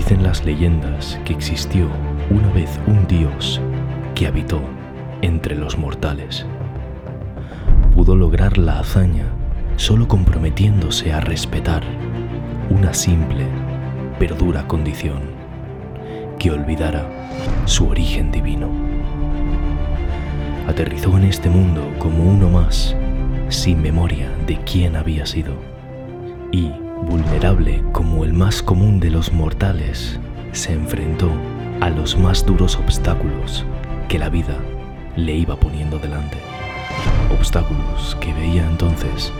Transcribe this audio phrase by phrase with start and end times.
[0.00, 1.86] Dicen las leyendas que existió
[2.30, 3.60] una vez un dios
[4.14, 4.62] que habitó
[5.20, 6.46] entre los mortales.
[7.94, 9.26] Pudo lograr la hazaña
[9.76, 11.82] solo comprometiéndose a respetar
[12.70, 13.44] una simple
[14.18, 15.20] pero dura condición,
[16.38, 17.06] que olvidara
[17.66, 18.70] su origen divino.
[20.66, 22.96] Aterrizó en este mundo como uno más,
[23.50, 25.52] sin memoria de quién había sido,
[26.52, 26.72] y,
[27.02, 30.18] vulnerable como el más común de los mortales,
[30.52, 31.30] se enfrentó
[31.80, 33.64] a los más duros obstáculos
[34.08, 34.56] que la vida
[35.16, 36.38] le iba poniendo delante.
[37.30, 39.32] Obstáculos que veía entonces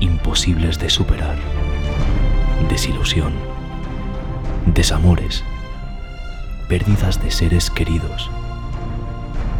[0.00, 1.36] imposibles de superar.
[2.68, 3.32] Desilusión,
[4.66, 5.44] desamores,
[6.68, 8.30] pérdidas de seres queridos,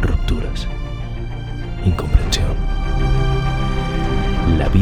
[0.01, 0.67] rupturas,
[1.85, 2.24] incomprensión.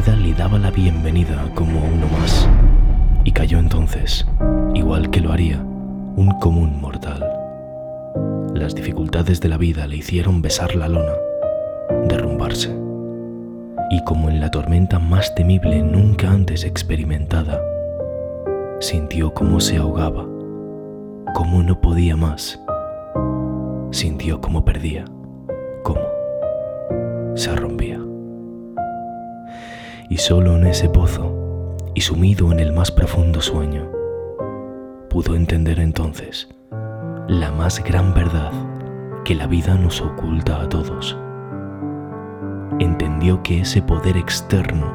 [0.06, 2.50] Vida le daba la bienvenida como a uno más
[3.24, 4.28] y cayó entonces,
[4.74, 7.26] igual que lo haría un común mortal.
[8.54, 11.14] Las dificultades de la vida le hicieron besar la lona,
[12.10, 12.76] derrumbarse.
[13.92, 17.62] Y como en la tormenta más temible nunca antes experimentada,
[18.82, 20.26] sintió cómo se ahogaba,
[21.34, 22.60] cómo no podía más,
[23.92, 25.06] sintió cómo perdía,
[25.82, 26.02] cómo
[27.36, 27.93] se rompía.
[30.10, 33.90] Y solo en ese pozo, y sumido en el más profundo sueño,
[35.10, 36.50] pudo entender entonces
[37.28, 38.52] la más gran verdad
[39.24, 41.18] que la vida nos oculta a todos.
[42.80, 44.94] Entendió que ese poder externo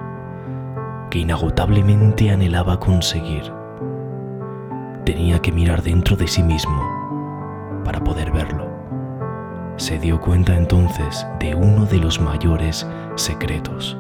[1.11, 3.51] que inagotablemente anhelaba conseguir
[5.05, 6.83] tenía que mirar dentro de sí mismo
[7.85, 8.69] para poder verlo.
[9.77, 13.97] Se dio cuenta entonces de uno de los mayores secretos.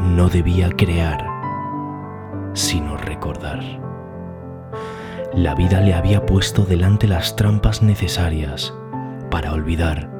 [0.00, 1.26] No debía crear,
[2.54, 3.60] sino recordar
[5.34, 8.74] la vida le había puesto delante las trampas necesarias
[9.30, 10.10] para olvidar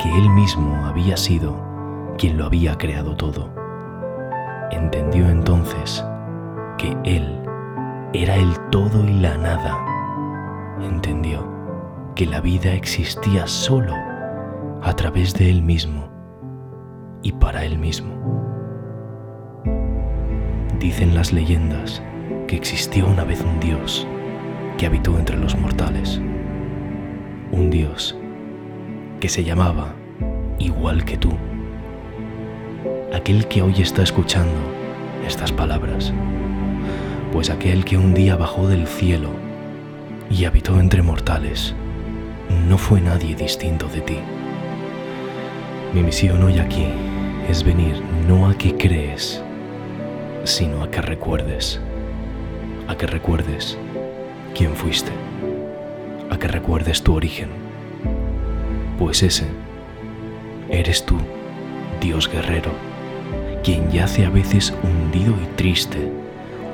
[0.00, 1.60] que él mismo había sido
[2.16, 3.52] quien lo había creado todo.
[4.70, 6.04] Entendió entonces
[6.78, 7.42] que él
[8.12, 9.84] era el todo y la nada.
[10.80, 11.44] Entendió
[12.14, 13.94] que la vida existía solo
[14.82, 16.08] a través de él mismo
[17.22, 18.53] y para él mismo.
[20.84, 22.02] Dicen las leyendas
[22.46, 24.06] que existió una vez un dios
[24.76, 26.20] que habitó entre los mortales.
[27.52, 28.14] Un Dios
[29.18, 29.94] que se llamaba
[30.58, 31.30] igual que tú.
[33.14, 34.52] Aquel que hoy está escuchando
[35.26, 36.12] estas palabras.
[37.32, 39.30] Pues aquel que un día bajó del cielo
[40.28, 41.74] y habitó entre mortales
[42.68, 44.18] no fue nadie distinto de ti.
[45.94, 46.88] Mi misión hoy aquí
[47.48, 49.42] es venir no a que crees,
[50.44, 51.80] sino a que recuerdes,
[52.86, 53.78] a que recuerdes
[54.54, 55.10] quién fuiste,
[56.30, 57.48] a que recuerdes tu origen.
[58.98, 59.46] Pues ese
[60.68, 61.16] eres tú,
[62.00, 62.70] Dios guerrero,
[63.62, 66.12] quien yace a veces hundido y triste,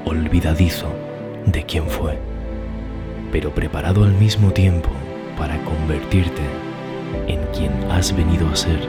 [0.05, 0.93] olvidadizo
[1.47, 2.19] de quién fue,
[3.31, 4.91] pero preparado al mismo tiempo
[5.39, 6.43] para convertirte
[7.29, 8.81] en quien has venido a ser.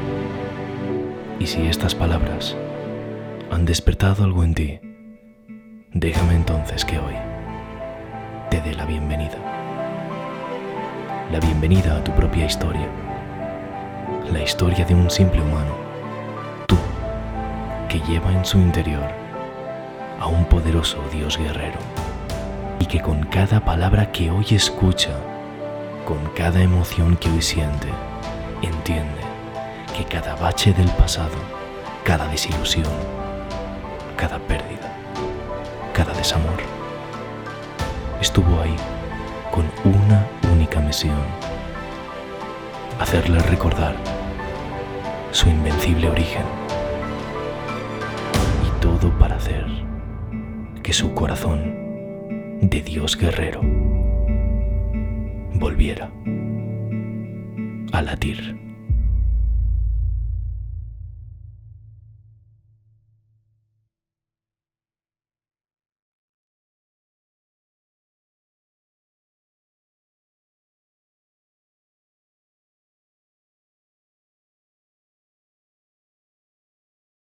[1.40, 2.56] Y si estas palabras
[3.52, 4.80] han despertado algo en ti,
[5.92, 7.16] déjame entonces que hoy
[8.50, 9.38] te dé la bienvenida.
[11.32, 12.88] La bienvenida a tu propia historia.
[14.32, 15.76] La historia de un simple humano.
[16.66, 16.78] Tú,
[17.90, 19.10] que lleva en su interior
[20.20, 21.80] a un poderoso Dios guerrero.
[22.80, 25.12] Y que con cada palabra que hoy escucha,
[26.06, 27.90] con cada emoción que hoy siente,
[28.62, 29.22] entiende
[29.98, 31.36] que cada bache del pasado,
[32.06, 33.21] cada desilusión,
[34.22, 34.88] cada pérdida,
[35.96, 36.60] cada desamor,
[38.22, 38.76] estuvo ahí
[39.50, 41.18] con una única misión,
[43.00, 43.96] hacerle recordar
[45.32, 46.44] su invencible origen
[48.64, 49.66] y todo para hacer
[50.84, 53.62] que su corazón de Dios guerrero
[55.56, 56.12] volviera
[57.92, 58.71] a latir.